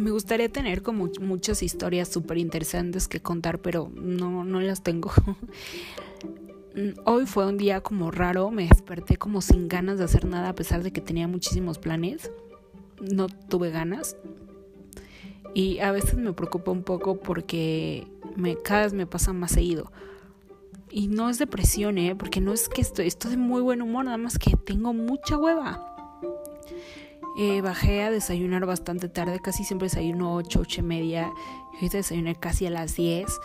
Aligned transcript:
me 0.00 0.10
gustaría 0.10 0.48
tener 0.48 0.82
como 0.82 1.08
muchas 1.20 1.62
historias 1.62 2.08
súper 2.08 2.38
interesantes 2.38 3.06
que 3.08 3.20
contar, 3.20 3.60
pero 3.60 3.90
no, 3.94 4.44
no 4.44 4.60
las 4.60 4.82
tengo. 4.82 5.12
Hoy 7.04 7.26
fue 7.26 7.46
un 7.46 7.58
día 7.58 7.80
como 7.80 8.10
raro, 8.10 8.50
me 8.50 8.66
desperté 8.66 9.16
como 9.16 9.40
sin 9.40 9.68
ganas 9.68 9.98
de 9.98 10.04
hacer 10.04 10.24
nada 10.24 10.50
a 10.50 10.54
pesar 10.54 10.82
de 10.82 10.92
que 10.92 11.00
tenía 11.00 11.28
muchísimos 11.28 11.78
planes. 11.78 12.30
No 13.00 13.28
tuve 13.28 13.70
ganas. 13.70 14.16
Y 15.52 15.80
a 15.80 15.90
veces 15.90 16.14
me 16.14 16.32
preocupa 16.32 16.70
un 16.70 16.82
poco 16.82 17.18
porque 17.18 18.06
me, 18.36 18.56
cada 18.56 18.82
vez 18.82 18.92
me 18.92 19.06
pasa 19.06 19.32
más 19.32 19.52
seguido. 19.52 19.90
Y 20.90 21.08
no 21.08 21.28
es 21.28 21.38
depresión, 21.38 21.98
¿eh? 21.98 22.14
Porque 22.16 22.40
no 22.40 22.52
es 22.52 22.68
que 22.68 22.80
estoy, 22.80 23.06
estoy 23.06 23.32
de 23.32 23.36
muy 23.36 23.60
buen 23.62 23.82
humor, 23.82 24.04
nada 24.04 24.16
más 24.16 24.38
que 24.38 24.56
tengo 24.56 24.92
mucha 24.92 25.36
hueva. 25.36 25.89
Eh, 27.42 27.62
bajé 27.62 28.02
a 28.02 28.10
desayunar 28.10 28.66
bastante 28.66 29.08
tarde, 29.08 29.40
casi 29.40 29.64
siempre 29.64 29.86
desayuno 29.86 30.34
8, 30.34 30.60
8 30.60 30.80
y 30.80 30.84
media. 30.84 31.32
Ahorita 31.72 31.96
desayuné 31.96 32.34
casi 32.34 32.66
a 32.66 32.70
las 32.70 32.96
10. 32.96 33.40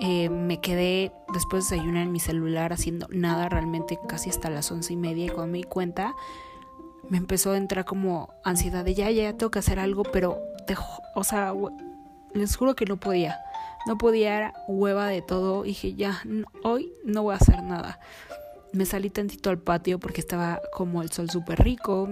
Eh, 0.00 0.28
me 0.30 0.60
quedé 0.60 1.12
después 1.32 1.68
de 1.68 1.76
desayunar 1.76 2.02
en 2.02 2.10
mi 2.10 2.18
celular 2.18 2.72
haciendo 2.72 3.06
nada 3.08 3.48
realmente 3.48 4.00
casi 4.08 4.30
hasta 4.30 4.50
las 4.50 4.72
once 4.72 4.92
y 4.92 4.96
media 4.96 5.26
y 5.26 5.28
cuando 5.28 5.52
me 5.52 5.58
di 5.58 5.62
cuenta 5.64 6.16
me 7.08 7.18
empezó 7.18 7.52
a 7.52 7.56
entrar 7.56 7.84
como 7.84 8.34
ansiedad 8.42 8.84
de 8.84 8.94
ya, 8.94 9.12
ya 9.12 9.32
tengo 9.36 9.52
que 9.52 9.60
hacer 9.60 9.78
algo, 9.78 10.02
pero 10.02 10.40
o 11.14 11.22
sea, 11.22 11.54
les 12.34 12.56
juro 12.56 12.74
que 12.74 12.84
no 12.84 12.96
podía. 12.96 13.38
No 13.86 13.96
podía, 13.96 14.36
era 14.36 14.54
hueva 14.66 15.06
de 15.06 15.22
todo. 15.22 15.62
dije, 15.62 15.94
ya, 15.94 16.20
hoy 16.64 16.92
no 17.04 17.22
voy 17.22 17.34
a 17.34 17.36
hacer 17.36 17.62
nada. 17.62 18.00
Me 18.72 18.84
salí 18.84 19.10
tantito 19.10 19.50
al 19.50 19.58
patio 19.58 19.98
porque 19.98 20.20
estaba 20.20 20.60
como 20.72 21.02
el 21.02 21.10
sol 21.10 21.30
súper 21.30 21.62
rico. 21.62 22.08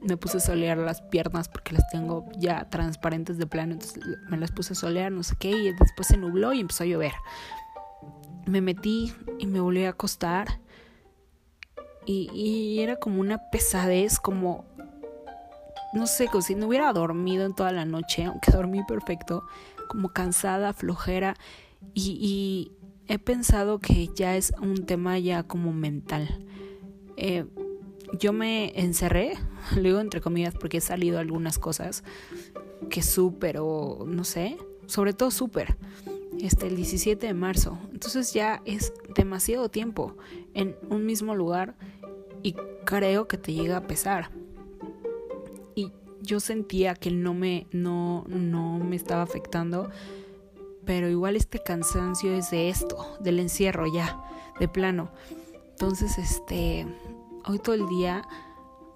Me 0.00 0.16
puse 0.16 0.36
a 0.36 0.40
solear 0.40 0.76
las 0.76 1.00
piernas 1.02 1.48
porque 1.48 1.72
las 1.72 1.88
tengo 1.90 2.26
ya 2.38 2.68
transparentes 2.70 3.38
de 3.38 3.46
plano. 3.46 3.72
Entonces 3.72 4.02
me 4.28 4.36
las 4.36 4.52
puse 4.52 4.74
a 4.74 4.76
solear, 4.76 5.10
no 5.10 5.22
sé 5.22 5.34
qué. 5.38 5.50
Y 5.50 5.72
después 5.72 6.08
se 6.08 6.16
nubló 6.16 6.52
y 6.52 6.60
empezó 6.60 6.84
a 6.84 6.86
llover. 6.86 7.12
Me 8.46 8.60
metí 8.60 9.12
y 9.38 9.46
me 9.46 9.60
volví 9.60 9.84
a 9.84 9.90
acostar. 9.90 10.60
Y, 12.06 12.80
era 12.80 12.96
como 12.96 13.20
una 13.20 13.50
pesadez, 13.50 14.18
como 14.18 14.66
no 15.94 16.06
sé, 16.06 16.26
como 16.26 16.42
si 16.42 16.54
no 16.54 16.66
hubiera 16.66 16.92
dormido 16.92 17.46
en 17.46 17.54
toda 17.54 17.72
la 17.72 17.84
noche, 17.84 18.24
aunque 18.24 18.50
dormí 18.50 18.82
perfecto, 18.84 19.44
como 19.88 20.12
cansada, 20.12 20.72
flojera 20.72 21.36
y, 21.94 22.72
he 23.08 23.18
pensado 23.18 23.78
que 23.78 24.08
ya 24.14 24.36
es 24.36 24.52
un 24.60 24.86
tema 24.86 25.18
ya 25.18 25.42
como 25.42 25.72
mental. 25.72 26.44
Eh, 27.16 27.44
yo 28.18 28.32
me 28.32 28.78
encerré, 28.80 29.34
lo 29.76 29.82
digo 29.82 30.00
entre 30.00 30.20
comillas 30.20 30.54
porque 30.54 30.78
he 30.78 30.80
salido 30.80 31.18
algunas 31.18 31.58
cosas 31.58 32.04
que 32.90 33.02
súper 33.02 33.58
o 33.60 34.04
no 34.06 34.24
sé, 34.24 34.56
sobre 34.86 35.12
todo 35.12 35.30
súper, 35.30 35.76
este, 36.40 36.66
el 36.66 36.76
17 36.76 37.26
de 37.26 37.34
marzo. 37.34 37.78
Entonces 37.92 38.32
ya 38.32 38.62
es 38.64 38.92
demasiado 39.14 39.68
tiempo 39.68 40.16
en 40.54 40.76
un 40.90 41.06
mismo 41.06 41.34
lugar 41.34 41.74
y 42.42 42.54
creo 42.84 43.26
que 43.28 43.38
te 43.38 43.52
llega 43.52 43.78
a 43.78 43.86
pesar 43.86 44.30
yo 46.24 46.40
sentía 46.40 46.94
que 46.94 47.10
no 47.10 47.34
me, 47.34 47.66
no, 47.70 48.24
no 48.28 48.78
me 48.78 48.96
estaba 48.96 49.22
afectando, 49.22 49.90
pero 50.84 51.08
igual 51.08 51.36
este 51.36 51.62
cansancio 51.62 52.32
es 52.32 52.50
de 52.50 52.68
esto, 52.68 53.16
del 53.20 53.40
encierro 53.40 53.86
ya, 53.86 54.22
de 54.60 54.68
plano. 54.68 55.10
Entonces, 55.70 56.18
este, 56.18 56.86
hoy 57.46 57.58
todo 57.58 57.74
el 57.74 57.88
día 57.88 58.22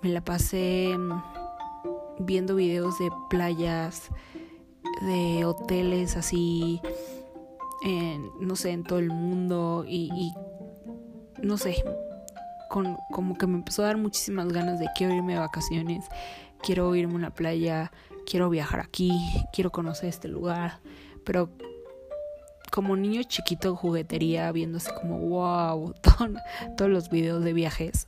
me 0.02 0.10
la 0.10 0.22
pasé 0.22 0.94
mm, 0.96 1.22
viendo 2.20 2.54
videos 2.54 2.98
de 2.98 3.10
playas, 3.30 4.10
de 5.02 5.44
hoteles 5.44 6.16
así, 6.16 6.80
en, 7.82 8.30
no 8.40 8.56
sé, 8.56 8.70
en 8.70 8.84
todo 8.84 8.98
el 8.98 9.10
mundo 9.10 9.84
y, 9.86 10.10
y 10.12 10.32
no 11.42 11.56
sé, 11.56 11.82
con, 12.68 12.96
como 13.10 13.36
que 13.36 13.46
me 13.46 13.54
empezó 13.54 13.82
a 13.82 13.86
dar 13.86 13.96
muchísimas 13.96 14.48
ganas 14.48 14.78
de 14.78 14.88
quiero 14.96 15.14
irme 15.14 15.34
de 15.34 15.40
vacaciones 15.40 16.04
quiero 16.62 16.94
irme 16.94 17.14
a 17.14 17.16
una 17.16 17.30
playa, 17.30 17.92
quiero 18.26 18.50
viajar 18.50 18.80
aquí, 18.80 19.12
quiero 19.52 19.70
conocer 19.70 20.08
este 20.08 20.28
lugar, 20.28 20.80
pero 21.24 21.50
como 22.78 22.94
niño 22.94 23.24
chiquito 23.24 23.70
en 23.70 23.74
juguetería, 23.74 24.52
viéndose 24.52 24.94
como 24.94 25.18
wow, 25.18 25.94
todos 26.76 26.88
los 26.88 27.10
videos 27.10 27.42
de 27.42 27.52
viajes. 27.52 28.06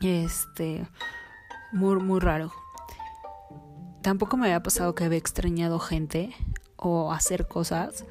Este, 0.00 0.88
muy, 1.70 1.96
muy 1.96 2.18
raro. 2.18 2.50
Tampoco 4.00 4.38
me 4.38 4.46
había 4.46 4.62
pasado 4.62 4.94
que 4.94 5.04
había 5.04 5.18
extrañado 5.18 5.78
gente 5.80 6.34
o 6.76 7.12
hacer 7.12 7.46
cosas. 7.46 8.06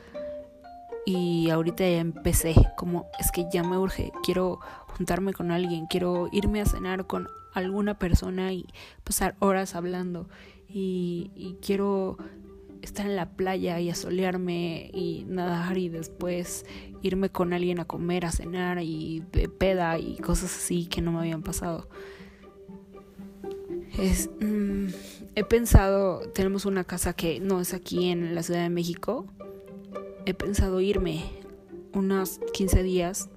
Y 1.07 1.49
ahorita 1.49 1.83
ya 1.85 2.01
empecé, 2.01 2.53
como 2.77 3.07
es 3.17 3.31
que 3.31 3.47
ya 3.51 3.63
me 3.63 3.79
urge, 3.79 4.11
quiero 4.21 4.59
juntarme 4.95 5.33
con 5.33 5.49
alguien, 5.49 5.87
quiero 5.87 6.29
irme 6.31 6.61
a 6.61 6.67
cenar 6.67 7.07
con 7.07 7.29
alguna 7.55 7.97
persona 7.97 8.53
y 8.53 8.67
pasar 9.03 9.35
horas 9.39 9.73
hablando 9.73 10.29
y, 10.69 11.57
quiero 11.65 12.19
estar 12.87 13.05
en 13.05 13.15
la 13.15 13.29
playa 13.29 13.79
y 13.79 13.89
asolearme 13.89 14.89
y 14.93 15.25
nadar 15.27 15.77
y 15.77 15.89
después 15.89 16.65
irme 17.01 17.29
con 17.29 17.53
alguien 17.53 17.79
a 17.79 17.85
comer, 17.85 18.25
a 18.25 18.31
cenar 18.31 18.79
y 18.81 19.23
peda 19.57 19.99
y 19.99 20.17
cosas 20.17 20.55
así 20.55 20.85
que 20.85 21.01
no 21.01 21.11
me 21.11 21.19
habían 21.19 21.43
pasado. 21.43 21.87
Es, 23.97 24.29
mm, 24.41 24.87
he 25.35 25.43
pensado, 25.43 26.21
tenemos 26.33 26.65
una 26.65 26.83
casa 26.83 27.13
que 27.13 27.39
no 27.39 27.59
es 27.61 27.73
aquí 27.73 28.09
en 28.09 28.35
la 28.35 28.43
Ciudad 28.43 28.61
de 28.61 28.69
México. 28.69 29.25
He 30.25 30.33
pensado 30.33 30.81
irme 30.81 31.23
unos 31.93 32.39
15 32.53 32.83
días 32.83 33.29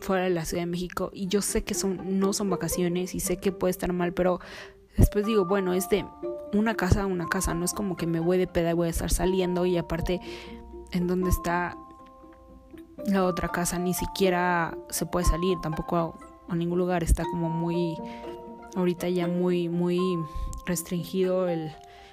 fuera 0.00 0.24
de 0.24 0.30
la 0.30 0.44
Ciudad 0.44 0.62
de 0.62 0.66
México 0.66 1.10
y 1.12 1.28
yo 1.28 1.40
sé 1.42 1.62
que 1.62 1.74
son 1.74 2.18
no 2.18 2.32
son 2.32 2.50
vacaciones 2.50 3.14
y 3.14 3.20
sé 3.20 3.36
que 3.36 3.52
puede 3.52 3.70
estar 3.70 3.92
mal, 3.92 4.12
pero 4.12 4.40
después 4.96 5.24
digo, 5.24 5.44
bueno, 5.44 5.72
es 5.72 5.88
de 5.88 6.04
una 6.52 6.74
casa 6.74 7.02
a 7.02 7.06
una 7.06 7.26
casa, 7.26 7.54
no 7.54 7.64
es 7.64 7.72
como 7.72 7.96
que 7.96 8.06
me 8.06 8.20
voy 8.20 8.38
de 8.38 8.46
peda 8.46 8.70
y 8.70 8.74
voy 8.74 8.88
a 8.88 8.90
estar 8.90 9.10
saliendo 9.10 9.66
y 9.66 9.76
aparte 9.78 10.20
en 10.92 11.06
donde 11.06 11.30
está 11.30 11.76
la 13.06 13.24
otra 13.24 13.48
casa 13.48 13.78
ni 13.78 13.94
siquiera 13.94 14.76
se 14.90 15.06
puede 15.06 15.26
salir, 15.26 15.58
tampoco 15.62 16.18
a, 16.48 16.54
ningún 16.54 16.78
lugar 16.78 17.02
está 17.02 17.24
como 17.24 17.48
muy 17.48 17.96
ahorita 18.76 19.08
ya 19.08 19.26
muy 19.26 19.68
muy 19.68 19.98
restringido 20.66 21.48
el 21.48 21.72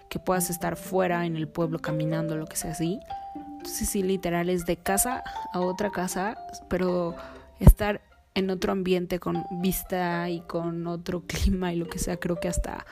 que 0.10 0.20
puedas 0.20 0.50
estar 0.50 0.76
fuera 0.76 1.26
en 1.26 1.36
el 1.36 1.48
pueblo 1.48 1.80
caminando, 1.80 2.36
lo 2.36 2.48
que 2.48 2.56
sea 2.56 2.72
así. 2.72 3.00
Entonces 3.36 3.90
sí, 3.90 4.02
literal 4.02 4.50
es 4.50 4.66
de 4.66 4.78
casa 4.78 5.24
a 5.54 5.60
otra 5.60 5.92
casa, 5.92 6.36
pero 6.68 7.16
estar 7.60 8.02
en 8.34 8.50
otro 8.50 8.72
ambiente 8.72 9.20
con 9.20 9.46
vista 9.62 10.30
y 10.30 10.42
con 10.42 10.88
otro 10.88 11.22
clima 11.28 11.74
y 11.74 11.76
lo 11.76 11.88
que 11.88 12.00
sea, 12.00 12.18
creo 12.18 12.40
que 12.40 12.48
hasta 12.48 12.86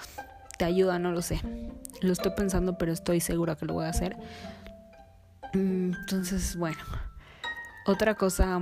te 0.57 0.65
ayuda, 0.65 0.99
no 0.99 1.11
lo 1.11 1.21
sé. 1.21 1.41
Lo 2.01 2.13
estoy 2.13 2.31
pensando, 2.35 2.77
pero 2.77 2.91
estoy 2.91 3.19
segura 3.19 3.55
que 3.55 3.65
lo 3.65 3.73
voy 3.73 3.85
a 3.85 3.89
hacer. 3.89 4.17
Mm, 5.53 5.93
entonces, 5.93 6.55
bueno, 6.55 6.79
otra 7.85 8.15
cosa 8.15 8.59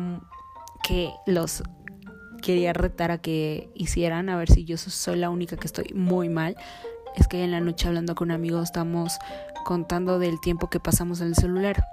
que 0.88 1.12
los 1.26 1.64
quería 2.42 2.74
retar 2.74 3.12
a 3.12 3.18
que 3.18 3.70
hicieran, 3.74 4.30
a 4.30 4.38
ver 4.38 4.52
si 4.52 4.66
yo 4.66 4.78
soy 4.78 5.18
la 5.18 5.30
única 5.30 5.58
que 5.58 5.68
estoy 5.68 5.92
muy 5.96 6.30
mal, 6.30 6.56
es 7.16 7.28
que 7.28 7.44
en 7.44 7.52
la 7.52 7.60
noche 7.60 7.88
hablando 7.88 8.14
con 8.14 8.30
amigos 8.30 8.64
estamos 8.64 9.18
contando 9.64 10.20
del 10.20 10.40
tiempo 10.42 10.70
que 10.70 10.80
pasamos 10.80 11.22
en 11.22 11.28
el 11.28 11.36
celular 11.36 11.84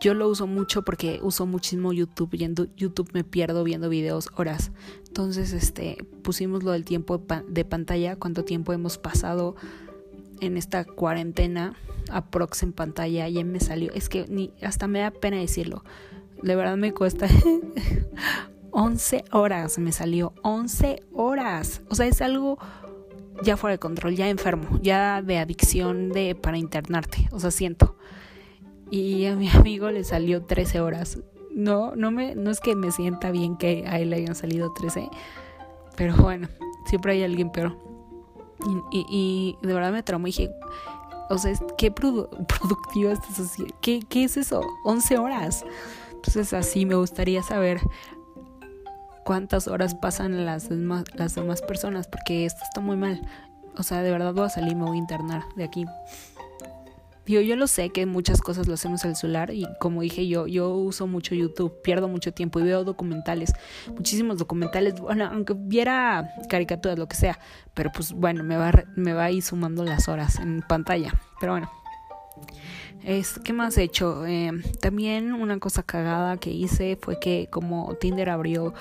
yo 0.00 0.14
lo 0.14 0.28
uso 0.28 0.46
mucho 0.46 0.82
porque 0.82 1.20
uso 1.22 1.46
muchísimo 1.46 1.92
YouTube 1.92 2.34
y 2.34 2.44
en 2.44 2.54
YouTube 2.76 3.10
me 3.12 3.24
pierdo 3.24 3.64
viendo 3.64 3.88
videos 3.88 4.28
horas. 4.36 4.72
Entonces, 5.06 5.52
este, 5.52 5.96
pusimos 6.22 6.62
lo 6.62 6.72
del 6.72 6.84
tiempo 6.84 7.22
de 7.48 7.64
pantalla, 7.64 8.16
cuánto 8.16 8.44
tiempo 8.44 8.72
hemos 8.72 8.98
pasado 8.98 9.56
en 10.40 10.56
esta 10.56 10.84
cuarentena 10.84 11.74
aprox 12.10 12.62
en 12.62 12.72
pantalla, 12.72 13.28
ya 13.28 13.44
me 13.44 13.60
salió, 13.60 13.92
es 13.92 14.08
que 14.08 14.26
ni 14.28 14.52
hasta 14.62 14.86
me 14.86 15.00
da 15.00 15.10
pena 15.10 15.38
decirlo. 15.38 15.84
De 16.42 16.54
verdad 16.54 16.76
me 16.76 16.92
cuesta 16.92 17.26
11 18.70 19.24
horas 19.32 19.78
me 19.78 19.92
salió, 19.92 20.34
11 20.42 21.02
horas. 21.12 21.82
O 21.88 21.94
sea, 21.94 22.06
es 22.06 22.20
algo 22.20 22.58
ya 23.42 23.56
fuera 23.56 23.72
de 23.72 23.78
control, 23.78 24.14
ya 24.16 24.28
enfermo, 24.28 24.78
ya 24.82 25.22
de 25.22 25.38
adicción 25.38 26.10
de 26.10 26.34
para 26.34 26.58
internarte, 26.58 27.28
o 27.32 27.40
sea, 27.40 27.50
siento 27.50 27.96
y 28.90 29.26
a 29.26 29.36
mi 29.36 29.48
amigo 29.54 29.90
le 29.90 30.04
salió 30.04 30.44
13 30.44 30.80
horas. 30.80 31.18
No, 31.50 31.96
no, 31.96 32.10
me, 32.10 32.34
no 32.34 32.50
es 32.50 32.60
que 32.60 32.76
me 32.76 32.92
sienta 32.92 33.30
bien 33.30 33.56
que 33.56 33.84
a 33.86 33.98
él 33.98 34.10
le 34.10 34.16
hayan 34.16 34.34
salido 34.34 34.72
13, 34.72 35.08
pero 35.96 36.14
bueno, 36.16 36.48
siempre 36.86 37.12
hay 37.12 37.22
alguien 37.22 37.50
peor. 37.50 37.76
Y, 38.90 39.06
y, 39.08 39.66
de 39.66 39.74
verdad 39.74 39.92
me 39.92 40.02
traumó 40.02 40.26
y 40.26 40.30
dije, 40.30 40.50
o 41.30 41.38
sea, 41.38 41.52
qué 41.78 41.90
productivo 41.92 43.10
estás 43.10 43.40
así. 43.40 43.66
¿Qué, 43.80 44.00
¿Qué 44.00 44.24
es 44.24 44.36
eso? 44.36 44.60
11 44.84 45.18
horas. 45.18 45.64
Entonces 46.12 46.52
así 46.52 46.84
me 46.86 46.94
gustaría 46.94 47.42
saber 47.42 47.80
cuántas 49.24 49.68
horas 49.68 49.94
pasan 49.94 50.44
las 50.44 50.68
demás, 50.68 51.04
las 51.14 51.34
demás 51.34 51.62
personas, 51.62 52.08
porque 52.08 52.46
esto 52.46 52.60
está 52.64 52.80
muy 52.80 52.96
mal. 52.96 53.26
O 53.76 53.82
sea, 53.82 54.02
de 54.02 54.10
verdad 54.10 54.32
voy 54.32 54.46
a 54.46 54.48
salir, 54.48 54.76
me 54.76 54.84
voy 54.84 54.96
a 54.96 55.00
internar 55.00 55.44
de 55.56 55.64
aquí. 55.64 55.84
Digo, 57.26 57.40
yo 57.40 57.56
lo 57.56 57.66
sé 57.66 57.90
que 57.90 58.06
muchas 58.06 58.40
cosas 58.40 58.68
lo 58.68 58.74
hacemos 58.74 59.04
el 59.04 59.16
celular 59.16 59.50
y 59.52 59.66
como 59.80 60.02
dije 60.02 60.26
yo, 60.28 60.46
yo 60.46 60.70
uso 60.70 61.06
mucho 61.06 61.34
YouTube, 61.34 61.82
pierdo 61.82 62.08
mucho 62.08 62.32
tiempo 62.32 62.60
y 62.60 62.62
veo 62.62 62.84
documentales, 62.84 63.52
muchísimos 63.88 64.38
documentales, 64.38 65.00
bueno, 65.00 65.28
aunque 65.30 65.54
viera 65.56 66.30
caricaturas, 66.48 66.98
lo 66.98 67.08
que 67.08 67.16
sea, 67.16 67.38
pero 67.74 67.90
pues 67.92 68.12
bueno, 68.12 68.44
me 68.44 68.56
va, 68.56 68.72
me 68.94 69.12
va 69.12 69.24
a 69.24 69.30
ir 69.30 69.42
sumando 69.42 69.84
las 69.84 70.08
horas 70.08 70.38
en 70.38 70.62
pantalla, 70.62 71.12
pero 71.40 71.52
bueno. 71.52 71.70
Es, 73.02 73.38
¿Qué 73.44 73.52
más 73.52 73.78
he 73.78 73.82
hecho? 73.82 74.26
Eh, 74.26 74.50
también 74.80 75.32
una 75.32 75.58
cosa 75.58 75.82
cagada 75.82 76.38
que 76.38 76.50
hice 76.50 76.98
fue 77.00 77.20
que 77.20 77.48
como 77.50 77.94
Tinder 78.00 78.30
abrió 78.30 78.74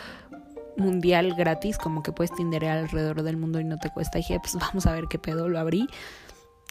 mundial 0.77 1.35
gratis, 1.35 1.77
como 1.77 2.03
que 2.03 2.11
puedes 2.11 2.33
tinderear 2.33 2.77
alrededor 2.77 3.23
del 3.23 3.37
mundo 3.37 3.59
y 3.59 3.63
no 3.63 3.77
te 3.77 3.89
cuesta. 3.91 4.17
Dije, 4.17 4.39
pues 4.39 4.55
vamos 4.59 4.85
a 4.85 4.93
ver 4.93 5.05
qué 5.09 5.19
pedo, 5.19 5.47
lo 5.49 5.59
abrí. 5.59 5.87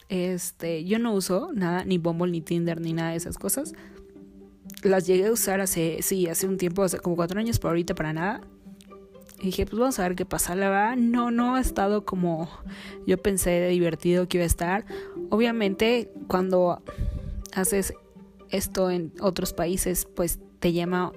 Este, 0.09 0.83
yo 0.85 0.99
no 0.99 1.13
uso 1.13 1.51
nada, 1.53 1.83
ni 1.85 1.97
Bumble, 1.97 2.31
ni 2.31 2.41
Tinder, 2.41 2.79
ni 2.79 2.93
nada 2.93 3.11
de 3.11 3.17
esas 3.17 3.37
cosas. 3.37 3.73
Las 4.83 5.07
llegué 5.07 5.27
a 5.27 5.31
usar 5.31 5.61
hace, 5.61 5.99
sí, 6.01 6.27
hace 6.27 6.47
un 6.47 6.57
tiempo, 6.57 6.83
hace 6.83 6.99
como 6.99 7.15
cuatro 7.15 7.39
años, 7.39 7.59
pero 7.59 7.69
ahorita 7.69 7.95
para 7.95 8.13
nada. 8.13 8.41
Y 9.39 9.47
dije, 9.47 9.65
pues 9.65 9.79
vamos 9.79 9.99
a 9.99 10.03
ver 10.03 10.15
qué 10.15 10.25
pasa. 10.25 10.55
La 10.55 10.69
verdad, 10.69 10.95
no, 10.95 11.31
no 11.31 11.55
ha 11.55 11.61
estado 11.61 12.05
como 12.05 12.49
yo 13.05 13.17
pensé 13.17 13.49
de 13.49 13.69
divertido 13.69 14.27
que 14.27 14.37
iba 14.37 14.43
a 14.43 14.47
estar. 14.47 14.85
Obviamente, 15.29 16.11
cuando 16.27 16.81
haces 17.53 17.93
esto 18.49 18.89
en 18.89 19.11
otros 19.19 19.53
países, 19.53 20.07
pues 20.15 20.39
te 20.59 20.71
llama 20.71 21.11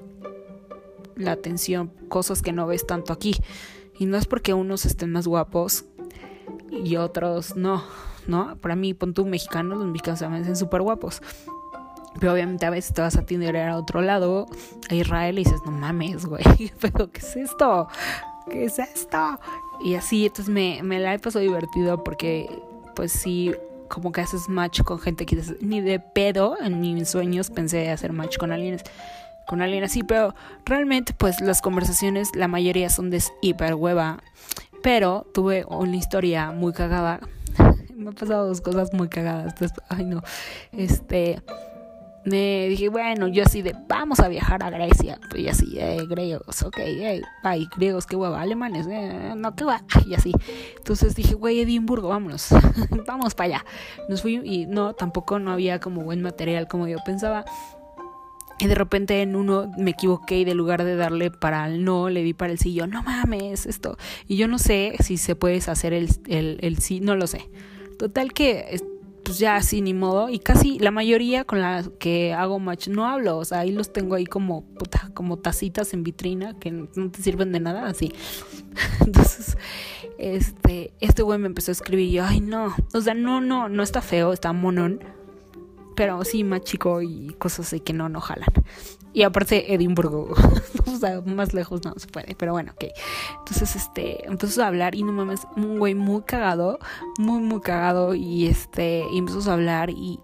la 1.17 1.32
atención 1.32 1.93
cosas 2.08 2.43
que 2.43 2.52
no 2.52 2.67
ves 2.67 2.87
tanto 2.87 3.12
aquí. 3.12 3.37
Y 3.99 4.06
no 4.06 4.17
es 4.17 4.26
porque 4.26 4.55
unos 4.55 4.87
estén 4.87 5.11
más 5.11 5.26
guapos 5.26 5.85
y 6.70 6.96
otros 6.96 7.56
no, 7.56 7.82
¿no? 8.28 8.56
Para 8.56 8.76
mí, 8.76 8.94
pon 8.94 9.14
tú 9.14 9.26
mexicano, 9.26 9.75
los 9.75 9.86
mexicanos 9.86 10.20
se 10.20 10.28
me 10.28 10.38
hacen 10.38 10.56
súper 10.56 10.82
guapos. 10.82 11.20
Pero 12.20 12.32
obviamente 12.32 12.66
a 12.66 12.70
veces 12.70 12.94
te 12.94 13.00
vas 13.00 13.16
a 13.16 13.20
atender 13.20 13.56
a 13.56 13.76
otro 13.76 14.00
lado, 14.00 14.46
a 14.90 14.94
Israel, 14.94 15.38
y 15.38 15.44
dices, 15.44 15.60
no 15.64 15.72
mames, 15.72 16.26
güey, 16.26 16.44
pero 16.80 17.10
¿qué 17.10 17.19
es 17.19 17.36
esto? 17.36 17.88
¿Qué 18.50 18.64
es 18.64 18.78
esto? 18.78 19.40
Y 19.84 19.94
así, 19.94 20.26
entonces 20.26 20.52
me, 20.52 20.80
me 20.82 20.98
la 20.98 21.14
he 21.14 21.19
pasado 21.19 21.42
divertido 21.42 22.02
porque, 22.04 22.48
pues 22.94 23.12
sí, 23.12 23.52
como 23.88 24.12
que 24.12 24.20
haces 24.20 24.48
match 24.48 24.82
con 24.82 24.98
gente 24.98 25.26
que 25.26 25.42
ni 25.60 25.80
de 25.80 25.98
pedo 25.98 26.56
en 26.60 26.80
mis 26.80 27.08
sueños 27.08 27.50
pensé 27.50 27.90
hacer 27.90 28.12
match 28.12 28.36
con 28.36 28.52
alguien 28.52 28.78
con 29.46 29.62
alguien 29.62 29.82
así, 29.82 30.02
pero 30.02 30.34
realmente 30.66 31.14
pues 31.16 31.40
las 31.40 31.62
conversaciones 31.62 32.36
la 32.36 32.48
mayoría 32.48 32.90
son 32.90 33.08
de 33.08 33.22
hiper 33.40 33.75
hueva, 33.75 34.22
pero 34.82 35.26
tuve 35.32 35.64
una 35.66 35.96
historia 35.96 36.52
muy 36.52 36.75
cagada. 36.75 37.20
Me 37.98 38.10
han 38.10 38.14
pasado 38.14 38.46
dos 38.46 38.60
cosas 38.60 38.92
muy 38.92 39.08
cagadas. 39.08 39.54
ay 39.88 40.04
no. 40.04 40.22
Este 40.70 41.42
me 42.24 42.68
dije, 42.68 42.88
bueno, 42.88 43.26
yo 43.26 43.42
así 43.42 43.62
de, 43.62 43.74
vamos 43.88 44.20
a 44.20 44.28
viajar 44.28 44.62
a 44.62 44.70
Grecia. 44.70 45.18
Y 45.34 45.48
así, 45.48 45.78
eh, 45.78 46.04
griegos, 46.08 46.62
ok, 46.62 46.78
eh, 46.78 47.22
ay, 47.42 47.68
griegos, 47.76 48.06
qué 48.06 48.16
hueva, 48.16 48.40
alemanes, 48.40 48.86
eh, 48.88 49.32
no, 49.36 49.54
qué 49.56 49.64
hueva, 49.64 49.82
y 50.06 50.14
así. 50.14 50.32
Entonces 50.76 51.14
dije, 51.14 51.34
güey, 51.34 51.60
Edimburgo, 51.60 52.08
vámonos, 52.08 52.48
vamos 53.06 53.34
para 53.34 53.46
allá. 53.46 53.64
Nos 54.08 54.22
fui 54.22 54.40
y 54.44 54.66
no, 54.66 54.92
tampoco 54.94 55.38
no 55.38 55.50
había 55.50 55.80
como 55.80 56.02
buen 56.02 56.22
material 56.22 56.68
como 56.68 56.86
yo 56.86 56.98
pensaba. 57.04 57.44
Y 58.60 58.66
de 58.66 58.74
repente 58.74 59.22
en 59.22 59.34
uno 59.34 59.72
me 59.76 59.92
equivoqué 59.92 60.38
y 60.38 60.44
de 60.44 60.54
lugar 60.54 60.84
de 60.84 60.96
darle 60.96 61.30
para 61.30 61.66
el 61.66 61.84
no, 61.84 62.10
le 62.10 62.22
di 62.22 62.34
para 62.34 62.52
el 62.52 62.58
sí. 62.58 62.74
Yo, 62.74 62.86
no 62.86 63.02
mames, 63.04 63.66
esto. 63.66 63.96
Y 64.26 64.36
yo 64.36 64.48
no 64.48 64.58
sé 64.58 64.96
si 65.00 65.16
se 65.16 65.36
puede 65.36 65.58
hacer 65.58 65.92
el, 65.92 66.08
el 66.26 66.78
sí, 66.78 67.00
no 67.00 67.14
lo 67.14 67.26
sé. 67.26 67.48
Total 67.98 68.32
que, 68.32 68.80
pues 69.24 69.38
ya 69.38 69.56
así 69.56 69.82
ni 69.82 69.92
modo. 69.92 70.28
Y 70.28 70.38
casi 70.38 70.78
la 70.78 70.90
mayoría 70.90 71.44
con 71.44 71.60
la 71.60 71.84
que 71.98 72.32
hago 72.32 72.58
match 72.58 72.88
no 72.88 73.06
hablo. 73.06 73.38
O 73.38 73.44
sea, 73.44 73.60
ahí 73.60 73.72
los 73.72 73.92
tengo 73.92 74.14
ahí 74.14 74.24
como, 74.24 74.64
puta, 74.64 75.10
como 75.14 75.38
tacitas 75.38 75.92
en 75.92 76.02
vitrina 76.02 76.58
que 76.58 76.70
no 76.70 77.10
te 77.10 77.22
sirven 77.22 77.52
de 77.52 77.60
nada, 77.60 77.86
así. 77.86 78.12
Entonces, 79.00 79.58
este, 80.18 80.92
este 81.00 81.22
güey 81.22 81.38
me 81.38 81.46
empezó 81.46 81.70
a 81.70 81.72
escribir 81.72 82.08
y 82.08 82.12
yo, 82.12 82.24
ay 82.24 82.40
no. 82.40 82.74
O 82.94 83.00
sea, 83.00 83.14
no, 83.14 83.40
no, 83.40 83.68
no 83.68 83.82
está 83.82 84.00
feo, 84.00 84.32
está 84.32 84.52
monón 84.52 85.17
pero 85.98 86.24
sí 86.24 86.44
más 86.44 86.60
chico 86.60 87.02
y 87.02 87.34
cosas 87.40 87.66
así 87.66 87.80
que 87.80 87.92
no, 87.92 88.08
no 88.08 88.20
jalan. 88.20 88.46
Y 89.12 89.24
aparte 89.24 89.74
Edimburgo, 89.74 90.28
o 90.86 90.96
sea, 90.96 91.20
más 91.22 91.52
lejos 91.52 91.84
no 91.84 91.92
se 91.96 92.06
puede, 92.06 92.36
pero 92.36 92.52
bueno, 92.52 92.70
ok. 92.72 92.84
Entonces, 93.40 93.74
este, 93.74 94.24
empezó 94.24 94.62
a 94.62 94.68
hablar 94.68 94.94
y 94.94 95.02
no 95.02 95.10
mames, 95.10 95.40
un 95.56 95.76
güey 95.76 95.96
muy 95.96 96.22
cagado, 96.22 96.78
muy, 97.18 97.40
muy 97.40 97.60
cagado 97.60 98.14
y 98.14 98.46
este, 98.46 99.04
y 99.12 99.18
empezó 99.18 99.50
a 99.50 99.54
hablar 99.54 99.90
y 99.90 100.20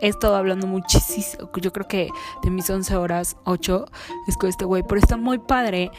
he 0.00 0.08
estado 0.08 0.34
hablando 0.34 0.66
muchísimo, 0.66 1.52
yo 1.54 1.72
creo 1.72 1.86
que 1.86 2.10
de 2.42 2.50
mis 2.50 2.68
11 2.68 2.96
horas, 2.96 3.36
8, 3.44 3.86
es 4.26 4.36
con 4.36 4.48
este 4.48 4.64
güey, 4.64 4.82
pero 4.88 5.00
está 5.00 5.16
muy 5.16 5.38
padre 5.38 5.92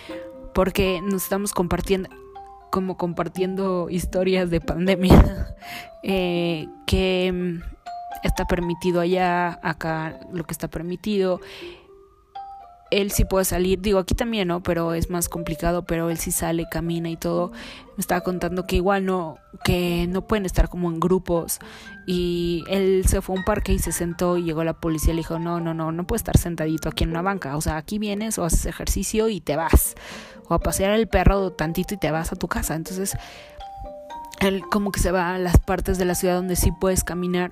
porque 0.53 0.99
nos 1.01 1.23
estamos 1.23 1.53
compartiendo 1.53 2.09
como 2.69 2.97
compartiendo 2.97 3.89
historias 3.89 4.49
de 4.49 4.59
pandemia 4.59 5.55
eh, 6.03 6.67
que 6.85 7.61
está 8.23 8.45
permitido 8.45 9.01
allá, 9.01 9.59
acá 9.63 10.19
lo 10.31 10.43
que 10.43 10.53
está 10.53 10.67
permitido. 10.67 11.39
Él 12.89 13.11
sí 13.11 13.25
puede 13.25 13.43
salir, 13.43 13.81
digo 13.81 13.99
aquí 13.99 14.15
también, 14.15 14.47
¿no? 14.47 14.63
Pero 14.63 14.93
es 14.93 15.09
más 15.09 15.27
complicado, 15.27 15.85
pero 15.85 16.09
él 16.09 16.17
sí 16.17 16.31
sale, 16.31 16.67
camina 16.71 17.09
y 17.09 17.17
todo. 17.17 17.51
Me 17.97 18.01
estaba 18.01 18.21
contando 18.21 18.65
que 18.65 18.77
igual 18.77 19.05
no, 19.05 19.37
que 19.65 20.07
no 20.07 20.25
pueden 20.25 20.45
estar 20.45 20.69
como 20.69 20.89
en 20.89 21.01
grupos. 21.01 21.59
Y 22.05 22.63
él 22.69 23.03
se 23.05 23.21
fue 23.21 23.35
a 23.35 23.39
un 23.39 23.43
parque 23.43 23.73
y 23.73 23.79
se 23.79 23.91
sentó 23.91 24.37
y 24.37 24.43
llegó 24.43 24.63
la 24.63 24.73
policía 24.73 25.11
y 25.11 25.17
le 25.17 25.19
dijo, 25.19 25.37
no, 25.37 25.59
no, 25.59 25.73
no, 25.73 25.91
no 25.91 26.07
puedes 26.07 26.21
estar 26.21 26.37
sentadito 26.37 26.87
aquí 26.87 27.03
en 27.03 27.09
una 27.09 27.21
banca. 27.21 27.57
O 27.57 27.61
sea, 27.61 27.75
aquí 27.75 27.99
vienes 27.99 28.37
o 28.37 28.45
haces 28.45 28.65
ejercicio 28.65 29.27
y 29.27 29.41
te 29.41 29.57
vas. 29.57 29.95
O 30.47 30.53
a 30.53 30.59
pasear 30.59 30.93
el 30.93 31.09
perro 31.09 31.51
tantito 31.51 31.93
y 31.93 31.97
te 31.97 32.09
vas 32.09 32.31
a 32.31 32.37
tu 32.37 32.47
casa. 32.47 32.75
Entonces, 32.75 33.17
él 34.39 34.61
como 34.71 34.91
que 34.91 34.99
se 34.99 35.11
va 35.11 35.33
a 35.33 35.37
las 35.39 35.57
partes 35.57 35.97
de 35.97 36.05
la 36.05 36.15
ciudad 36.15 36.35
donde 36.35 36.55
sí 36.55 36.71
puedes 36.71 37.03
caminar 37.03 37.51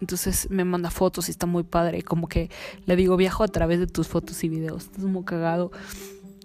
entonces 0.00 0.48
me 0.50 0.64
manda 0.64 0.90
fotos 0.90 1.28
y 1.28 1.30
está 1.30 1.46
muy 1.46 1.62
padre. 1.62 2.02
Como 2.02 2.28
que 2.28 2.50
le 2.86 2.96
digo, 2.96 3.16
viajo 3.16 3.44
a 3.44 3.48
través 3.48 3.78
de 3.78 3.86
tus 3.86 4.08
fotos 4.08 4.42
y 4.44 4.48
videos. 4.48 4.84
Estás 4.84 5.04
muy 5.04 5.24
cagado. 5.24 5.70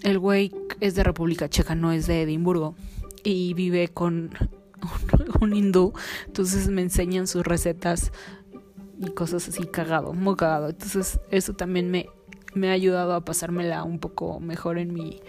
El 0.04 0.19
güey 0.19 0.51
es 0.80 0.96
de 0.96 1.04
República 1.04 1.50
Checa, 1.50 1.75
no 1.75 1.92
es 1.92 2.07
de 2.07 2.22
Edimburgo. 2.22 2.75
Y 3.24 3.54
vive 3.54 3.90
con 3.90 4.31
un 5.42 5.56
hindú. 5.56 5.94
Entonces 6.27 6.70
me 6.70 6.82
enseñan 6.82 7.27
sus 7.27 7.46
recetas 7.46 8.12
y 9.00 9.10
cosas 9.12 9.48
así 9.48 9.65
cagado, 9.65 10.13
muy 10.13 10.36
cagado. 10.36 10.70
Entonces 10.70 11.20
eso 11.32 11.53
también 11.53 11.89
me, 11.89 12.08
me 12.53 12.70
ha 12.70 12.74
ayudado 12.74 13.13
a 13.13 13.25
pasármela 13.25 13.84
un 13.84 14.00
poco 14.00 14.39
mejor 14.39 14.77
en 14.77 14.94
mi, 14.94 15.22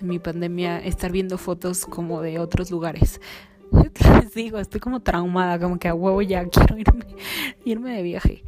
en 0.00 0.06
mi 0.06 0.18
pandemia, 0.18 0.78
estar 0.78 1.10
viendo 1.10 1.38
fotos 1.38 1.86
como 1.86 2.22
de 2.22 2.38
otros 2.38 2.70
lugares. 2.70 3.20
Les 4.22 4.34
digo, 4.34 4.58
estoy 4.58 4.80
como 4.80 5.00
traumada, 5.00 5.58
como 5.58 5.78
que 5.78 5.88
a 5.88 5.94
huevo 5.94 6.22
ya 6.22 6.46
quiero 6.48 6.78
irme, 6.78 7.06
irme 7.64 7.92
de 7.92 8.02
viaje. 8.02 8.44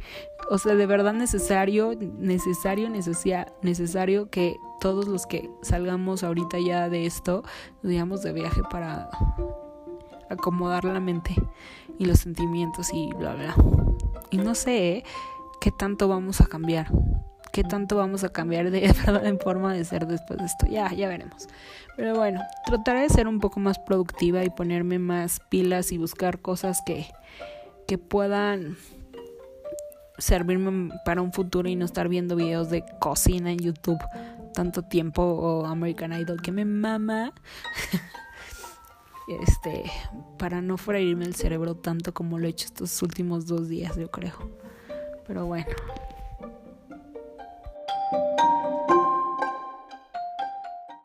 O 0.49 0.57
sea, 0.57 0.75
de 0.75 0.85
verdad 0.85 1.13
necesario, 1.13 1.93
necesario, 2.19 2.89
necesario, 2.89 3.45
necesario 3.61 4.29
que 4.29 4.55
todos 4.79 5.07
los 5.07 5.25
que 5.25 5.49
salgamos 5.61 6.23
ahorita 6.23 6.57
ya 6.59 6.89
de 6.89 7.05
esto, 7.05 7.43
digamos 7.83 8.21
de 8.23 8.33
viaje 8.33 8.61
para 8.69 9.09
acomodar 10.29 10.85
la 10.85 10.99
mente 10.99 11.35
y 11.97 12.05
los 12.05 12.19
sentimientos 12.19 12.91
y 12.93 13.11
bla, 13.13 13.35
bla. 13.35 13.55
Y 14.29 14.37
no 14.37 14.55
sé 14.55 15.03
qué 15.59 15.71
tanto 15.71 16.07
vamos 16.07 16.41
a 16.41 16.45
cambiar 16.47 16.91
qué 17.51 17.63
tanto 17.63 17.97
vamos 17.97 18.23
a 18.23 18.29
cambiar 18.29 18.71
de 18.71 18.93
forma 19.43 19.73
de 19.73 19.83
ser 19.85 20.07
después 20.07 20.39
de 20.39 20.45
esto. 20.45 20.65
Ya, 20.67 20.91
ya 20.93 21.07
veremos. 21.07 21.47
Pero 21.95 22.15
bueno, 22.15 22.41
trataré 22.65 23.01
de 23.01 23.09
ser 23.09 23.27
un 23.27 23.39
poco 23.39 23.59
más 23.59 23.79
productiva 23.79 24.43
y 24.43 24.49
ponerme 24.49 24.99
más 24.99 25.39
pilas 25.49 25.91
y 25.91 25.97
buscar 25.97 26.39
cosas 26.39 26.81
que, 26.85 27.07
que 27.87 27.97
puedan 27.97 28.77
servirme 30.17 30.93
para 31.03 31.21
un 31.21 31.33
futuro 31.33 31.67
y 31.67 31.75
no 31.75 31.85
estar 31.85 32.07
viendo 32.07 32.35
videos 32.35 32.69
de 32.69 32.85
cocina 32.99 33.51
en 33.51 33.59
YouTube 33.59 33.99
tanto 34.51 34.83
tiempo 34.83 35.23
o 35.23 35.65
American 35.65 36.13
Idol 36.13 36.41
que 36.41 36.51
me 36.51 36.65
mama. 36.65 37.33
este, 39.27 39.83
para 40.37 40.61
no 40.61 40.77
freírme 40.77 41.25
el 41.25 41.35
cerebro 41.35 41.75
tanto 41.75 42.13
como 42.13 42.37
lo 42.39 42.47
he 42.47 42.49
hecho 42.49 42.65
estos 42.65 43.01
últimos 43.01 43.47
dos 43.47 43.67
días, 43.67 43.95
yo 43.95 44.09
creo. 44.11 44.33
Pero 45.27 45.45
bueno. 45.45 45.67